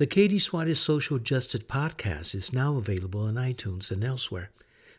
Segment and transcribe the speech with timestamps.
[0.00, 4.50] The Katie Suarez Social Justice Podcast is now available on iTunes and elsewhere,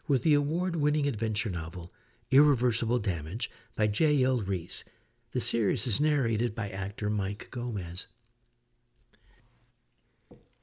[0.08, 1.92] with the award winning adventure novel
[2.29, 4.42] Irreversible Damage by J.L.
[4.42, 4.83] Reese.
[5.32, 8.05] The series is narrated by actor Mike Gomez.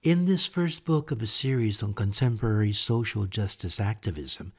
[0.05, 4.52] In this first book of a series on contemporary social justice activism,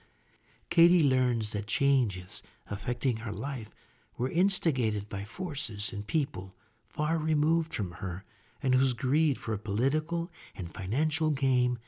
[0.70, 3.74] Katie learns that changes affecting her life
[4.18, 6.54] were instigated by forces and people
[6.90, 8.26] far removed from her
[8.62, 11.80] and whose greed for a political and financial gain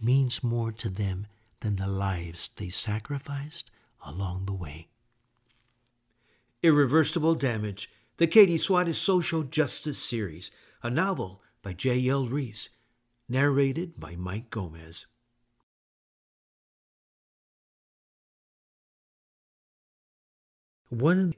[0.00, 1.26] means more to them
[1.60, 3.70] than the lives they sacrificed
[4.04, 4.88] along the way.
[6.62, 10.50] Irreversible Damage, the Katie Suarez Social Justice Series,
[10.82, 12.26] a novel by J.L.
[12.26, 12.70] Reese,
[13.28, 15.06] narrated by Mike Gomez.
[20.90, 21.34] One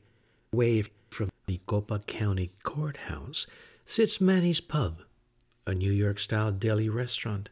[0.53, 3.47] wave from the Copa County Courthouse
[3.89, 5.03] sits Manny's Pub,
[5.65, 7.51] a New York style deli restaurant,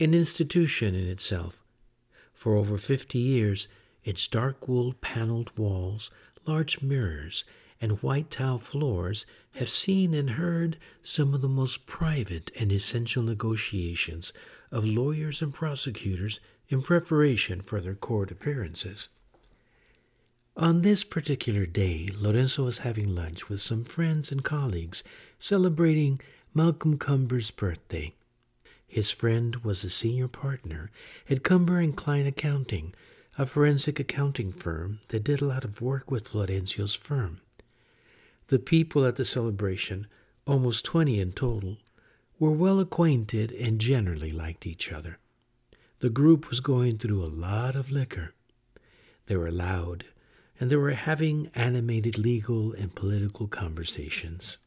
[0.00, 1.62] an institution in itself.
[2.34, 3.68] For over 50 years,
[4.02, 6.10] its dark wool paneled walls,
[6.46, 7.44] large mirrors,
[7.80, 13.22] and white tile floors have seen and heard some of the most private and essential
[13.22, 14.32] negotiations
[14.72, 19.08] of lawyers and prosecutors in preparation for their court appearances.
[20.58, 25.04] On this particular day, Lorenzo was having lunch with some friends and colleagues
[25.38, 26.20] celebrating
[26.52, 28.12] Malcolm Cumber's birthday.
[28.84, 30.90] His friend was a senior partner
[31.30, 32.92] at Cumber and Klein Accounting,
[33.38, 37.40] a forensic accounting firm that did a lot of work with Lorenzo's firm.
[38.48, 40.08] The people at the celebration,
[40.44, 41.76] almost 20 in total,
[42.40, 45.18] were well acquainted and generally liked each other.
[46.00, 48.34] The group was going through a lot of liquor.
[49.26, 50.06] They were loud
[50.60, 54.58] and they were having animated legal and political conversations.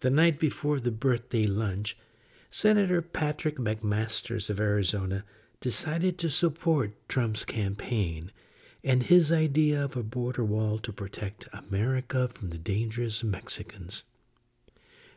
[0.00, 1.96] The night before the birthday lunch,
[2.50, 5.24] Senator Patrick McMasters of Arizona
[5.60, 8.30] decided to support Trump's campaign
[8.84, 14.04] and his idea of a border wall to protect America from the dangerous Mexicans.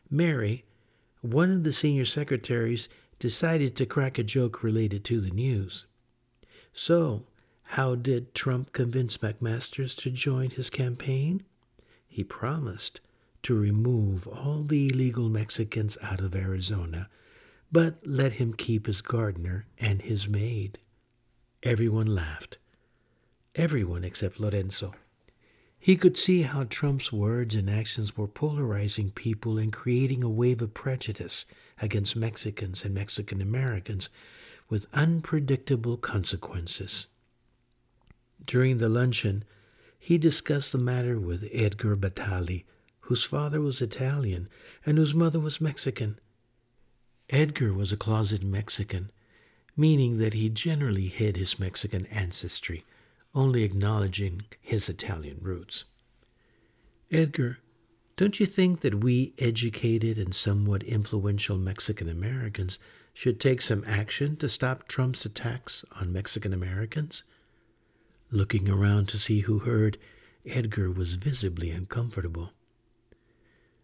[0.09, 0.66] Mary,
[1.22, 2.90] one of the senior secretaries,
[3.20, 5.86] decided to crack a joke related to the news.
[6.74, 7.28] So,
[7.76, 11.42] how did Trump convince McMasters to join his campaign?
[12.06, 13.00] He promised
[13.44, 17.08] to remove all the illegal Mexicans out of Arizona,
[17.72, 20.80] but let him keep his gardener and his maid.
[21.64, 22.58] Everyone laughed.
[23.56, 24.94] Everyone except Lorenzo.
[25.80, 30.62] He could see how Trump's words and actions were polarizing people and creating a wave
[30.62, 31.46] of prejudice
[31.81, 34.10] against Mexicans and Mexican Americans
[34.68, 37.08] with unpredictable consequences.
[38.46, 39.44] During the luncheon,
[40.00, 42.63] he discussed the matter with Edgar Batali,
[43.02, 44.50] whose father was Italian
[44.85, 46.19] and whose mother was Mexican.
[47.30, 49.12] Edgar was a closet Mexican,
[49.78, 52.84] meaning that he generally hid his Mexican ancestry,
[53.34, 55.85] only acknowledging his Italian roots.
[57.12, 57.59] Edgar,
[58.18, 62.80] don't you think that we educated and somewhat influential Mexican Americans
[63.13, 67.24] should take some action to stop Trump's attacks on Mexican Americans?
[68.31, 69.97] Looking around to see who heard,
[70.46, 72.53] Edgar was visibly uncomfortable.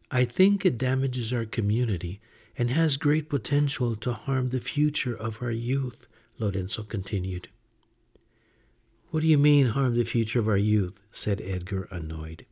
[0.09, 2.21] I think it damages our community
[2.57, 6.07] and has great potential to harm the future of our youth,
[6.39, 7.49] Lorenzo continued.
[9.11, 11.03] What do you mean, harm the future of our youth?
[11.11, 12.45] said Edgar, annoyed.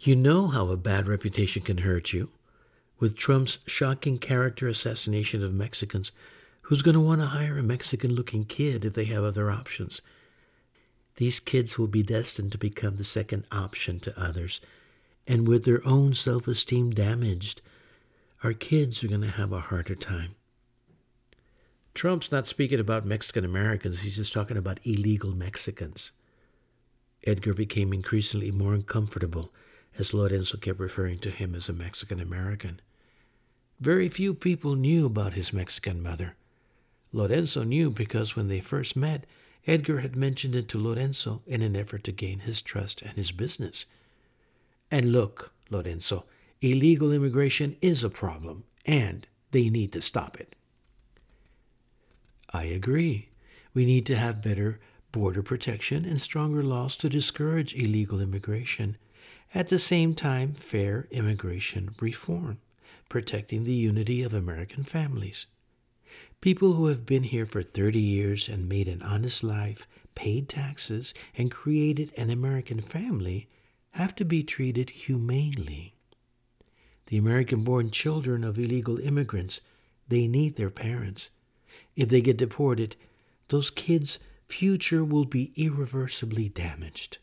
[0.00, 2.30] You know how a bad reputation can hurt you.
[2.98, 6.10] With Trump's shocking character assassination of Mexicans,
[6.62, 10.02] who's going to want to hire a Mexican looking kid if they have other options?
[11.18, 14.60] These kids will be destined to become the second option to others.
[15.26, 17.60] And with their own self esteem damaged,
[18.44, 20.36] our kids are going to have a harder time.
[21.92, 26.12] Trump's not speaking about Mexican Americans, he's just talking about illegal Mexicans.
[27.26, 29.52] Edgar became increasingly more uncomfortable
[29.98, 32.78] as Lorenzo kept referring to him as a Mexican American.
[33.80, 36.36] Very few people knew about his Mexican mother.
[37.12, 39.24] Lorenzo knew because when they first met,
[39.68, 43.32] Edgar had mentioned it to Lorenzo in an effort to gain his trust and his
[43.32, 43.84] business.
[44.90, 46.24] And look, Lorenzo,
[46.62, 50.56] illegal immigration is a problem, and they need to stop it.
[52.50, 53.28] I agree.
[53.74, 54.80] We need to have better
[55.12, 58.96] border protection and stronger laws to discourage illegal immigration.
[59.54, 62.58] At the same time, fair immigration reform,
[63.10, 65.44] protecting the unity of American families.
[66.40, 71.12] People who have been here for 30 years and made an honest life, paid taxes,
[71.36, 73.48] and created an American family
[73.92, 75.94] have to be treated humanely.
[77.06, 79.60] The American born children of illegal immigrants,
[80.06, 81.30] they need their parents.
[81.96, 82.94] If they get deported,
[83.48, 87.18] those kids' future will be irreversibly damaged.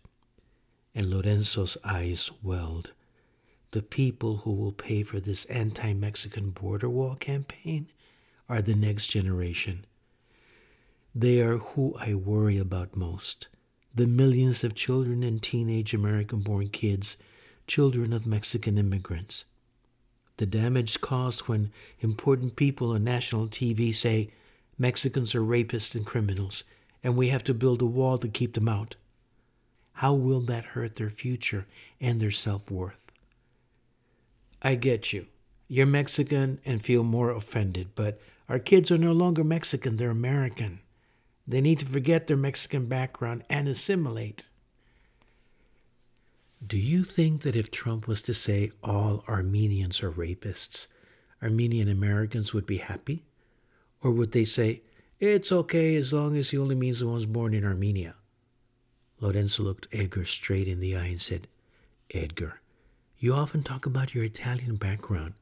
[0.93, 2.91] And Lorenzo's eyes welled.
[3.71, 7.87] The people who will pay for this anti Mexican border wall campaign
[8.47, 9.85] are the next generation.
[11.13, 13.47] They are who I worry about most
[13.93, 17.15] the millions of children and teenage American born kids,
[17.65, 19.45] children of Mexican immigrants.
[20.35, 21.71] The damage caused when
[22.01, 24.31] important people on national TV say
[24.77, 26.65] Mexicans are rapists and criminals,
[27.01, 28.95] and we have to build a wall to keep them out.
[29.93, 31.65] How will that hurt their future
[32.01, 32.99] and their self worth?
[34.61, 35.27] I get you.
[35.69, 40.81] You're Mexican and feel more offended, but our kids are no longer Mexican, they're American.
[41.47, 44.47] They need to forget their Mexican background and assimilate.
[46.65, 50.87] Do you think that if Trump was to say all Armenians are rapists,
[51.43, 53.23] Armenian Americans would be happy?
[54.01, 54.81] Or would they say,
[55.19, 58.15] it's okay as long as he only means the ones born in Armenia?
[59.19, 61.47] Lorenzo looked Edgar straight in the eye and said,
[62.13, 62.61] Edgar,
[63.17, 65.33] you often talk about your Italian background.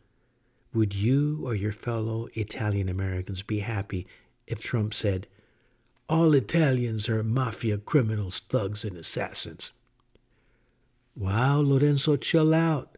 [0.73, 4.07] Would you or your fellow Italian Americans be happy
[4.47, 5.27] if Trump said,
[6.09, 9.71] all Italians are mafia criminals, thugs, and assassins.
[11.15, 12.97] Wow, Lorenzo, chill out.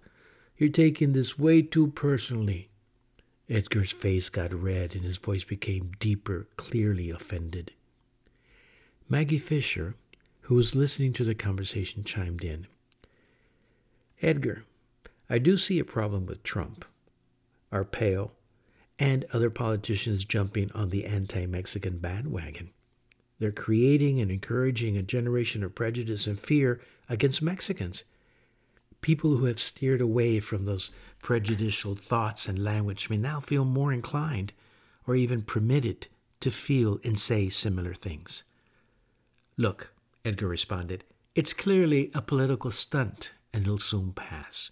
[0.58, 2.70] You're taking this way too personally.
[3.50, 7.74] Edgar's face got red and his voice became deeper, clearly offended.
[9.08, 9.96] Maggie Fisher,
[10.42, 12.66] who was listening to the conversation, chimed in.
[14.22, 14.64] Edgar,
[15.30, 16.86] I do see a problem with Trump,
[17.76, 18.32] Arpaio,
[18.98, 22.72] and other politicians jumping on the anti Mexican bandwagon.
[23.40, 26.80] They're creating and encouraging a generation of prejudice and fear
[27.10, 28.06] against Mexicans.
[29.02, 30.90] People who have steered away from those
[31.22, 34.54] prejudicial thoughts and language may now feel more inclined
[35.06, 36.08] or even permitted
[36.40, 38.44] to feel and say similar things.
[39.58, 39.94] Look,
[40.24, 41.04] Edgar responded,
[41.36, 44.72] it's clearly a political stunt and it'll soon pass.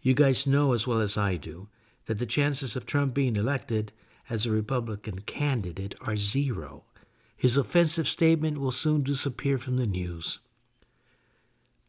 [0.00, 1.68] You guys know as well as I do
[2.06, 3.92] that the chances of Trump being elected
[4.28, 6.84] as a Republican candidate are zero.
[7.36, 10.38] His offensive statement will soon disappear from the news.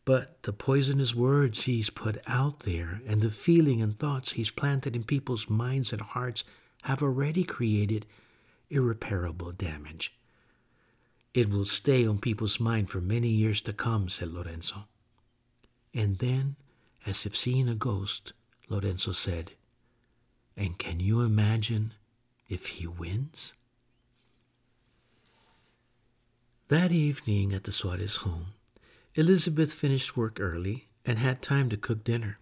[0.05, 4.95] But the poisonous words he's put out there and the feeling and thoughts he's planted
[4.95, 6.43] in people's minds and hearts
[6.83, 8.05] have already created
[8.69, 10.17] irreparable damage.
[11.33, 14.83] It will stay on people's mind for many years to come, said Lorenzo.
[15.93, 16.57] And then,
[17.05, 18.33] as if seeing a ghost,
[18.69, 19.53] Lorenzo said,
[20.55, 21.93] And can you imagine
[22.47, 23.53] if he wins?
[26.67, 28.53] That evening at the Suarez home,
[29.15, 32.39] Elizabeth finished work early and had time to cook dinner.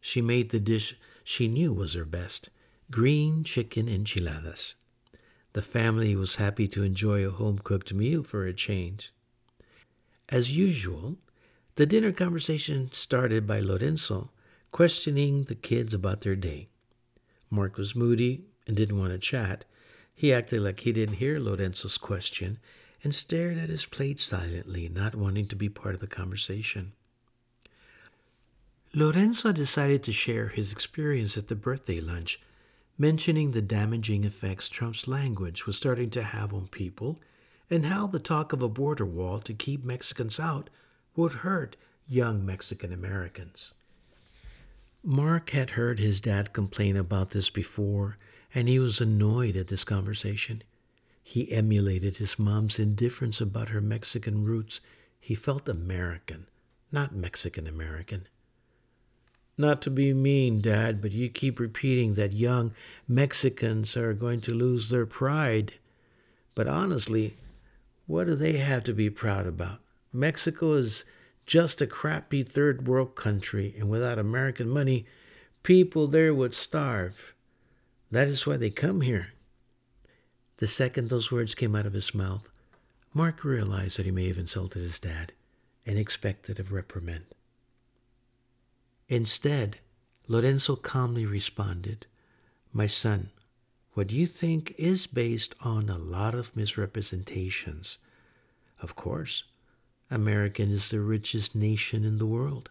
[0.00, 0.94] She made the dish
[1.24, 2.50] she knew was her best
[2.90, 4.76] green chicken enchiladas.
[5.52, 9.12] The family was happy to enjoy a home cooked meal for a change.
[10.28, 11.16] As usual,
[11.74, 14.30] the dinner conversation started by Lorenzo
[14.70, 16.68] questioning the kids about their day.
[17.50, 19.64] Mark was moody and didn't want to chat.
[20.14, 22.58] He acted like he didn't hear Lorenzo's question
[23.02, 26.92] and stared at his plate silently, not wanting to be part of the conversation.
[28.94, 32.40] Lorenzo decided to share his experience at the birthday lunch,
[32.96, 37.18] mentioning the damaging effects Trump's language was starting to have on people
[37.70, 40.70] and how the talk of a border wall to keep Mexicans out
[41.14, 41.76] would hurt
[42.08, 43.72] young Mexican Americans.
[45.02, 48.18] Mark had heard his dad complain about this before,
[48.54, 50.62] and he was annoyed at this conversation.
[51.22, 54.80] He emulated his mom's indifference about her Mexican roots.
[55.20, 56.46] He felt American,
[56.90, 58.26] not Mexican American.
[59.56, 62.72] Not to be mean, Dad, but you keep repeating that young
[63.08, 65.74] Mexicans are going to lose their pride.
[66.54, 67.36] But honestly,
[68.06, 69.80] what do they have to be proud about?
[70.12, 71.04] Mexico is
[71.48, 75.06] just a crappy third world country, and without American money,
[75.62, 77.34] people there would starve.
[78.10, 79.28] That is why they come here.
[80.58, 82.50] The second those words came out of his mouth,
[83.14, 85.32] Mark realized that he may have insulted his dad
[85.86, 87.24] and expected a reprimand.
[89.08, 89.78] Instead,
[90.26, 92.06] Lorenzo calmly responded,
[92.74, 93.30] My son,
[93.94, 97.96] what you think is based on a lot of misrepresentations.
[98.82, 99.44] Of course,
[100.10, 102.70] America is the richest nation in the world,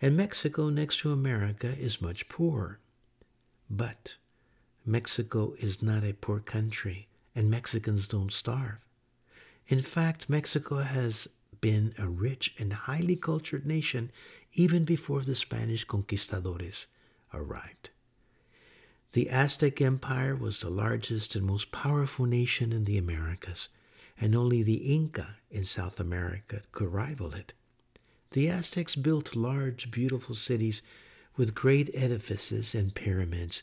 [0.00, 2.78] and Mexico next to America is much poorer.
[3.68, 4.16] But
[4.86, 8.78] Mexico is not a poor country and Mexicans don't starve.
[9.68, 11.28] In fact, Mexico has
[11.60, 14.10] been a rich and highly cultured nation
[14.54, 16.86] even before the Spanish conquistadores,
[17.32, 17.90] arrived.
[19.12, 23.68] The Aztec Empire was the largest and most powerful nation in the Americas,
[24.20, 27.54] and only the Inca in South America could rival it.
[28.32, 30.82] The Aztecs built large, beautiful cities
[31.36, 33.62] with great edifices and pyramids,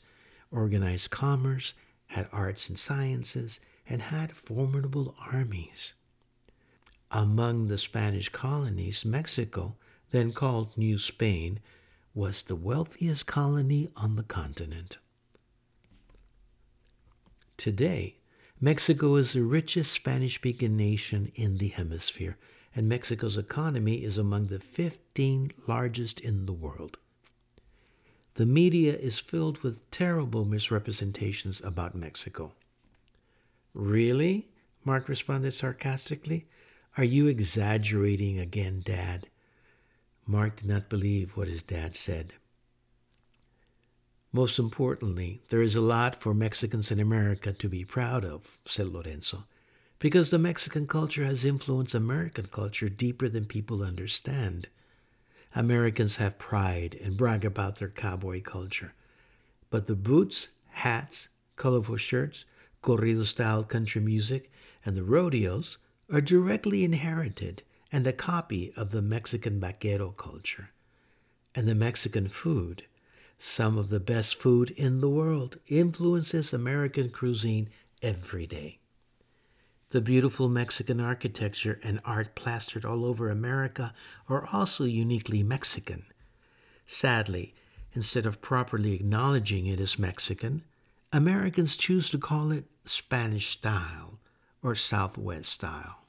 [0.51, 1.73] organized commerce,
[2.07, 5.93] had arts and sciences, and had formidable armies.
[7.11, 9.75] Among the Spanish colonies, Mexico,
[10.11, 11.59] then called New Spain,
[12.13, 14.97] was the wealthiest colony on the continent.
[17.55, 18.16] Today,
[18.59, 22.37] Mexico is the richest Spanish speaking nation in the hemisphere,
[22.75, 26.97] and Mexico's economy is among the 15 largest in the world.
[28.33, 32.53] The media is filled with terrible misrepresentations about Mexico.
[33.75, 34.47] Really?
[34.83, 36.47] Mark responded sarcastically.
[36.97, 39.27] Are you exaggerating again, Dad?
[40.25, 42.33] Mark did not believe what his dad said.
[44.33, 48.87] Most importantly, there is a lot for Mexicans in America to be proud of, said
[48.87, 49.45] Lorenzo,
[49.99, 54.67] because the Mexican culture has influenced American culture deeper than people understand.
[55.55, 58.93] Americans have pride and brag about their cowboy culture.
[59.69, 62.45] But the boots, hats, colorful shirts,
[62.83, 64.51] corrido style country music,
[64.85, 65.77] and the rodeos
[66.11, 70.69] are directly inherited and a copy of the Mexican vaquero culture.
[71.55, 72.83] And the Mexican food
[73.39, 77.69] some of the best food in the world influences American cuisine
[78.01, 78.79] every day.
[79.89, 83.93] The beautiful Mexican architecture and art plastered all over America
[84.27, 86.05] are also uniquely Mexican.
[86.85, 87.53] Sadly,
[87.93, 90.63] instead of properly acknowledging it as Mexican,
[91.13, 94.19] Americans choose to call it Spanish style
[94.61, 96.05] or Southwest style.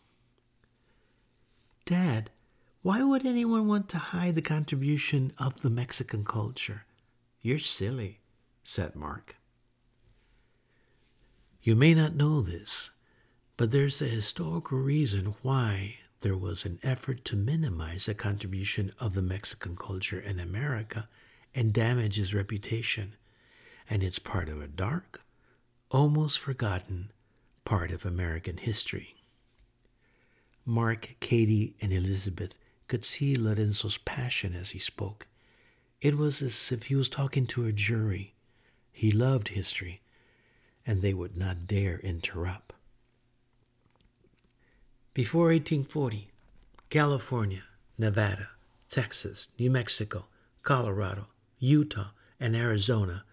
[1.85, 2.31] Dad,
[2.83, 6.85] why would anyone want to hide the contribution of the Mexican culture?
[7.49, 8.21] You're silly,
[8.63, 9.37] said Mark.
[11.63, 12.91] You may not know this,
[13.57, 19.15] but there's a historical reason why there was an effort to minimize the contribution of
[19.15, 21.09] the Mexican culture in America
[21.55, 23.17] and damage his reputation,
[23.89, 25.23] and it's part of a dark,
[25.91, 27.13] almost forgotten
[27.65, 29.15] part of American history.
[30.67, 35.27] Mark, Katie, and Elizabeth could see Lorenzo's passion as he spoke,
[36.01, 38.35] it was as if he was talking to a jury.
[38.93, 40.01] He loved history,
[40.87, 42.73] and they would not dare interrupt.
[45.15, 46.31] Before 1840,
[46.91, 47.65] California,
[47.99, 48.51] Nevada,
[48.89, 50.27] Texas, New Mexico,
[50.63, 51.27] Colorado,
[51.59, 53.25] Utah, and Arizona,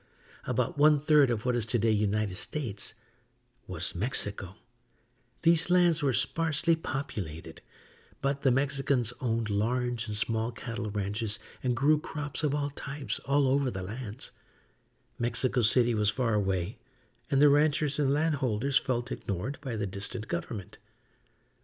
[0.48, 2.96] about one third of what is today United States,
[3.68, 4.56] was Mexico.
[5.44, 7.62] These lands were sparsely populated
[8.26, 13.20] but the Mexicans owned large and small cattle ranches and grew crops of all types
[13.20, 14.32] all over the lands.
[15.20, 16.80] Mexico City was far away,
[17.30, 20.80] and the ranchers and landholders felt ignored by the distant government.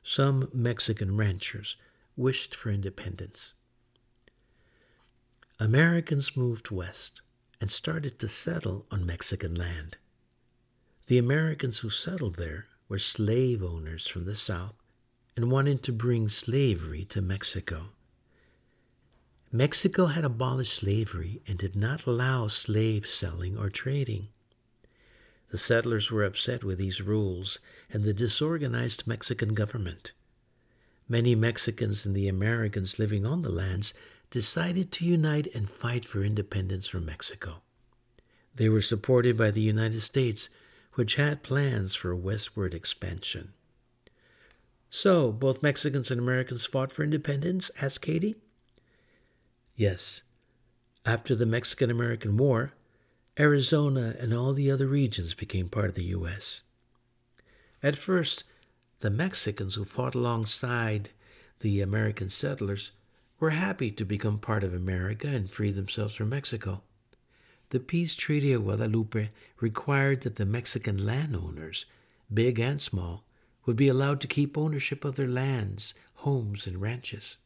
[0.04, 1.78] Some Mexican ranchers
[2.16, 3.54] wished for independence.
[5.60, 7.24] Americans moved west
[7.60, 9.98] and started to settle on Mexican land.
[11.08, 14.76] The Americans who settled there were slave owners from the South
[15.36, 17.90] and wanted to bring slavery to Mexico.
[19.52, 24.30] Mexico had abolished slavery and did not allow slave selling or trading.
[25.50, 27.60] The settlers were upset with these rules
[27.92, 30.14] and the disorganized Mexican government.
[31.10, 33.94] Many Mexicans and the Americans living on the lands
[34.30, 37.62] decided to unite and fight for independence from Mexico.
[38.56, 40.48] They were supported by the United States,
[40.94, 43.52] which had plans for westward expansion.
[44.94, 47.72] So, both Mexicans and Americans fought for independence?
[47.82, 48.36] asked Katie.
[49.74, 50.22] Yes.
[51.06, 52.74] After the Mexican American War,
[53.40, 56.64] Arizona and all the other regions became part of the U.S.
[57.82, 58.44] At first,
[59.00, 61.12] the Mexicans who fought alongside
[61.62, 62.92] the American settlers
[63.40, 66.84] were happy to become part of America and free themselves from Mexico.
[67.70, 69.30] The Peace Treaty of Guadalupe
[69.62, 71.86] required that the Mexican landowners,
[72.32, 73.24] big and small,
[73.66, 77.38] would be allowed to keep ownership of their lands, homes, and ranches.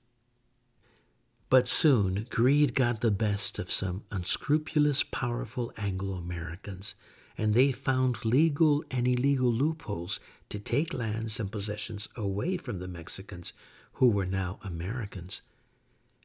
[1.49, 6.95] But soon, greed got the best of some unscrupulous, powerful Anglo Americans,
[7.37, 10.19] and they found legal and illegal loopholes
[10.49, 13.53] to take lands and possessions away from the Mexicans,
[13.93, 15.41] who were now Americans.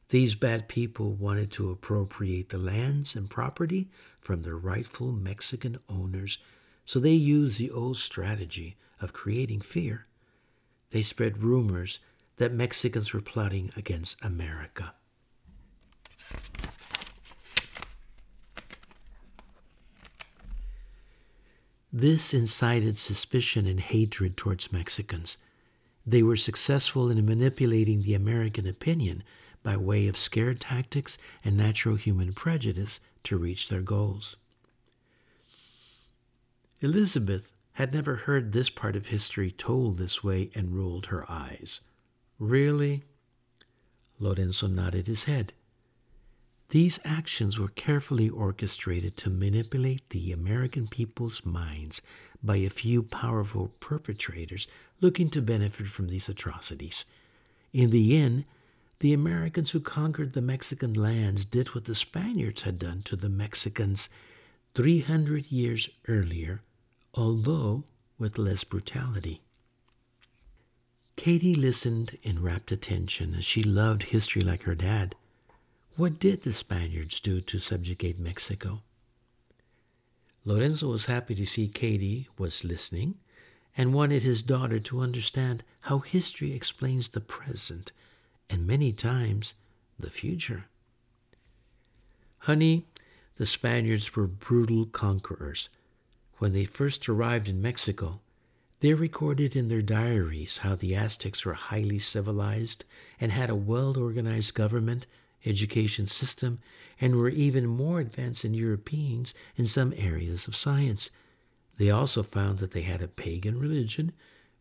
[0.09, 6.37] These bad people wanted to appropriate the lands and property from their rightful Mexican owners,
[6.83, 10.05] so they used the old strategy of creating fear,
[10.91, 11.99] they spread rumors
[12.37, 14.93] that Mexicans were plotting against America.
[21.93, 25.37] This incited suspicion and hatred towards Mexicans.
[26.05, 29.23] They were successful in manipulating the American opinion
[29.61, 34.37] by way of scare tactics and natural human prejudice to reach their goals.
[36.79, 41.81] Elizabeth had never heard this part of history told this way and rolled her eyes.
[42.37, 43.03] Really?
[44.19, 45.51] Lorenzo nodded his head.
[46.69, 52.03] These actions were carefully orchestrated to manipulate the American people's minds
[52.43, 54.67] by a few powerful perpetrators
[55.01, 57.03] looking to benefit from these atrocities.
[57.73, 58.45] In the end,
[58.99, 63.27] the Americans who conquered the Mexican lands did what the Spaniards had done to the
[63.27, 64.07] Mexicans
[64.75, 66.61] 300 years earlier,
[67.13, 67.83] although
[68.17, 69.41] with less brutality.
[71.15, 75.15] Katie listened in rapt attention as she loved history like her dad.
[75.95, 78.81] What did the Spaniards do to subjugate Mexico?
[80.45, 83.15] Lorenzo was happy to see Katie was listening
[83.77, 87.91] and wanted his daughter to understand how history explains the present
[88.49, 89.53] and many times
[89.99, 90.65] the future.
[92.39, 92.85] Honey,
[93.35, 95.69] the Spaniards were brutal conquerors.
[96.41, 98.19] When they first arrived in Mexico,
[98.79, 102.83] they recorded in their diaries how the Aztecs were highly civilized
[103.19, 105.05] and had a well organized government,
[105.45, 106.57] education system,
[106.99, 111.11] and were even more advanced than Europeans in some areas of science.
[111.77, 114.11] They also found that they had a pagan religion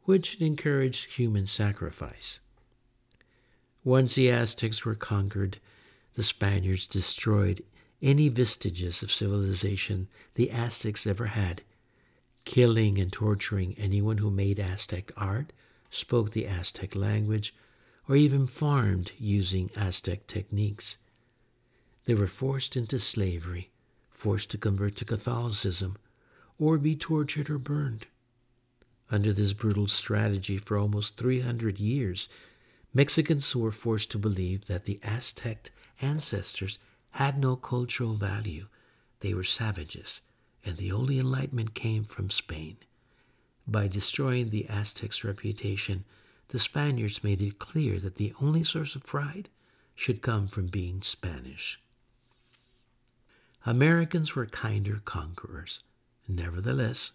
[0.03, 2.41] which encouraged human sacrifice.
[3.85, 5.57] Once the Aztecs were conquered,
[6.13, 7.65] the Spaniards destroyed
[8.03, 11.63] any vestiges of civilization the Aztecs ever had,
[12.45, 15.53] killing and torturing anyone who made Aztec art,
[15.91, 17.55] spoke the Aztec language,
[18.09, 20.97] or even farmed using Aztec techniques.
[22.05, 23.71] They were forced into slavery,
[24.09, 25.97] forced to convert to Catholicism,
[26.59, 28.07] or be tortured or burned.
[29.11, 32.29] Under this brutal strategy for almost 300 years,
[32.93, 36.79] Mexicans were forced to believe that the Aztec ancestors
[37.11, 38.67] had no cultural value.
[39.21, 40.21] They were savages,
[40.65, 42.77] and the only enlightenment came from Spain.
[43.67, 46.05] By destroying the Aztecs' reputation,
[46.49, 49.49] the Spaniards made it clear that the only source of pride
[49.95, 51.81] should come from being Spanish.
[53.67, 55.83] Americans were kinder conquerors.
[56.27, 57.13] Nevertheless,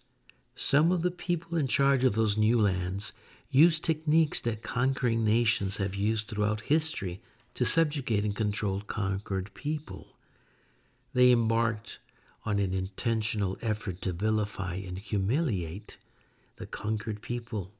[0.54, 3.12] some of the people in charge of those new lands
[3.50, 7.20] used techniques that conquering nations have used throughout history
[7.54, 10.16] to subjugate and control conquered people.
[11.12, 11.98] They embarked
[12.46, 15.98] on an intentional effort to vilify and humiliate
[16.56, 17.72] the conquered people.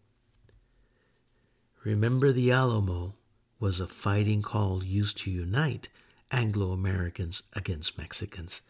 [1.84, 3.14] Remember, the Alamo
[3.60, 5.88] was a fighting call used to unite
[6.32, 8.60] Anglo Americans against Mexicans,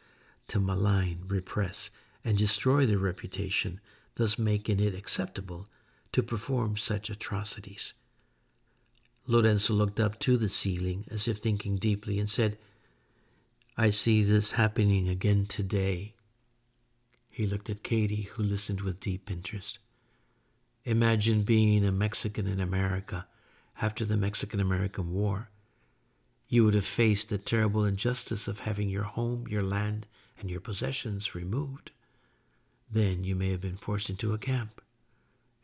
[0.49, 1.91] to malign, repress,
[2.23, 3.81] and destroy their reputation,
[4.17, 5.67] thus making it acceptable
[6.13, 7.95] to perform such atrocities.
[9.27, 12.59] Lorenzo looked up to the ceiling as if thinking deeply and said,
[13.79, 16.15] I see this happening again today.
[17.29, 19.81] He looked at Katie, who listened with deep interest.
[20.85, 23.27] Imagine being a Mexican in America
[23.83, 25.51] after the Mexican American War.
[26.49, 30.07] You would have faced the terrible injustice of having your home, your land,
[30.41, 31.91] and your possessions removed.
[32.91, 34.81] Then you may have been forced into a camp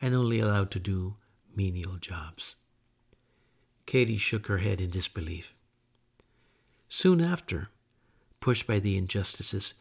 [0.02, 1.16] and only allowed to do
[1.56, 2.56] menial jobs.
[3.86, 5.54] Katie shook her head in disbelief.
[6.90, 7.70] Soon after,
[8.42, 9.72] pushed by the injustices,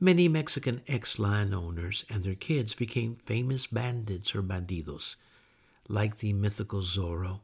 [0.00, 5.14] many Mexican ex landowners and their kids became famous bandits or bandidos,
[5.88, 7.42] like the mythical Zorro,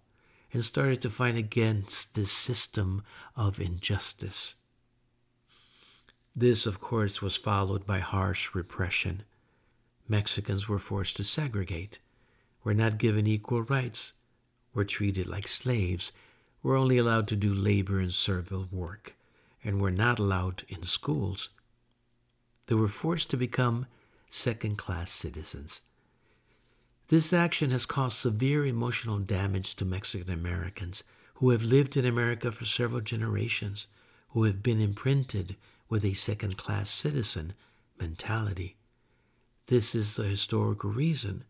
[0.53, 3.05] and started to fight against this system
[3.37, 4.57] of injustice.
[6.35, 9.23] This, of course, was followed by harsh repression.
[10.09, 11.99] Mexicans were forced to segregate,
[12.65, 14.15] were not given equal rights,
[14.73, 16.11] were treated like slaves,
[16.63, 19.15] were only allowed to do labor and servile work,
[19.64, 21.48] and were not allowed in schools.
[22.66, 23.87] They were forced to become
[24.31, 25.83] second class citizens.
[27.09, 32.53] This action has caused severe emotional damage to Mexican Americans who have lived in America
[32.53, 33.87] for several generations,
[34.31, 35.57] who have been imprinted
[35.88, 37.53] with a second class citizen
[37.98, 38.77] mentality.
[39.66, 41.44] This is the historical reason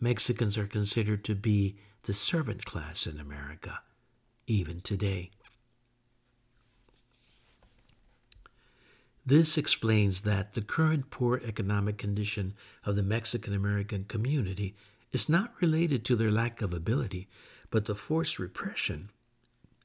[0.00, 3.80] Mexicans are considered to be the servant class in America,
[4.46, 5.30] even today.
[9.26, 14.76] This explains that the current poor economic condition of the Mexican American community
[15.10, 17.26] is not related to their lack of ability,
[17.70, 19.10] but the forced repression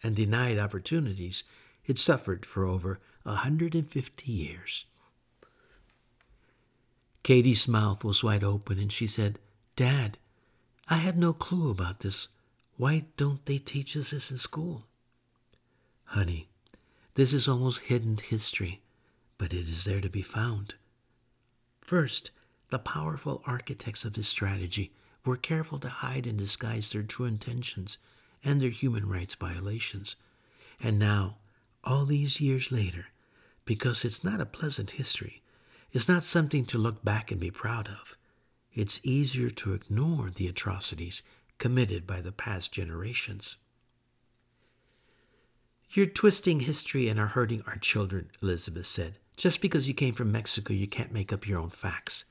[0.04, 1.44] and denied opportunities
[1.88, 4.86] it suffered for over 150 years.
[7.24, 9.40] Katie's mouth was wide open and she said,
[9.76, 10.20] Dad,
[10.88, 12.28] I had no clue about this.
[12.78, 14.84] Why don't they teach us this in school?
[16.06, 16.50] Honey,
[17.16, 18.81] this is almost hidden history,
[19.42, 20.76] but it is there to be found.
[21.82, 22.30] First,
[22.70, 24.94] the powerful architects of this strategy
[25.26, 27.98] were careful to hide and disguise their true intentions
[28.44, 30.16] and their human rights violations.
[30.80, 31.38] And now,
[31.84, 33.08] all these years later,
[33.66, 35.42] because it's not a pleasant history,
[35.92, 38.20] it's not something to look back and be proud of.
[38.76, 41.24] It's easier to ignore the atrocities
[41.58, 43.58] committed by the past generations.
[45.90, 49.16] You're twisting history and are hurting our children, Elizabeth said.
[49.38, 52.26] Just because you came from Mexico, you can't make up your own facts.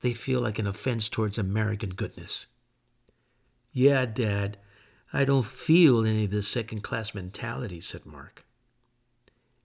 [0.00, 2.46] They feel like an offense towards American goodness.
[3.72, 4.58] Yeah, Dad,
[5.12, 8.44] I don't feel any of this second class mentality, said Mark.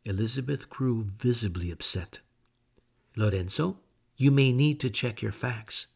[0.04, 2.20] Elizabeth grew visibly upset.
[3.16, 3.80] Lorenzo,
[4.18, 5.88] you may need to check your facts.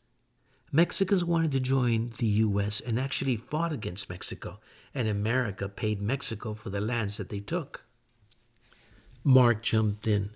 [0.72, 2.80] Mexicans wanted to join the U.S.
[2.80, 4.60] and actually fought against Mexico,
[4.94, 7.86] and America paid Mexico for the lands that they took.
[9.24, 10.32] Mark jumped in.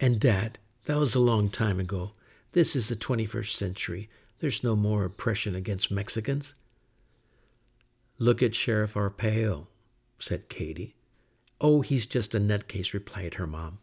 [0.00, 2.12] And, Dad, that was a long time ago.
[2.52, 4.08] This is the 21st century.
[4.40, 6.54] There's no more oppression against Mexicans.
[8.18, 9.66] Look at Sheriff Arpaio,
[10.18, 10.96] said Katie.
[11.60, 13.78] Oh, he's just a nutcase, replied her mom.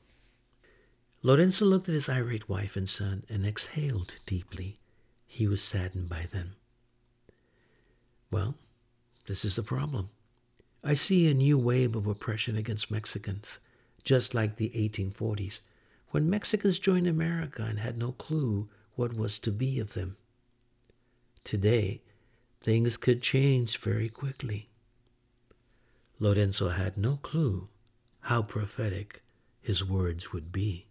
[1.21, 4.77] Lorenzo looked at his irate wife and son and exhaled deeply.
[5.27, 6.55] He was saddened by them.
[8.31, 8.55] Well,
[9.27, 10.09] this is the problem.
[10.83, 13.59] I see a new wave of oppression against Mexicans,
[14.03, 15.61] just like the 1840s,
[16.17, 20.17] when Mexicans joined America and had no clue what was to be of them.
[21.43, 22.01] Today,
[22.59, 24.67] things could change very quickly.
[26.17, 27.69] Lorenzo had no clue
[28.21, 29.21] how prophetic
[29.61, 30.87] his words would be.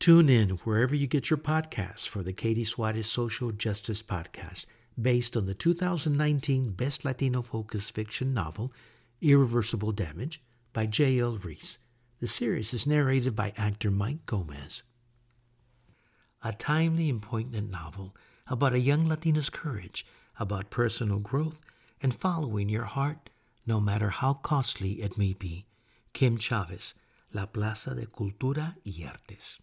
[0.00, 4.66] Tune in wherever you get your podcasts for the Katie Suarez Social Justice Podcast,
[5.00, 8.72] based on the 2019 Best Latino Focus Fiction novel,
[9.22, 11.38] Irreversible Damage, by J.L.
[11.38, 11.78] Reese.
[12.20, 14.82] The series is narrated by actor Mike Gomez.
[16.42, 18.16] A timely and poignant novel
[18.48, 20.04] about a young Latino's courage,
[20.36, 21.60] about personal growth,
[22.02, 23.30] and following your heart,
[23.66, 25.66] no matter how costly it may be.
[26.12, 26.94] Kim Chavez,
[27.32, 29.58] La Plaza de Cultura y Artes.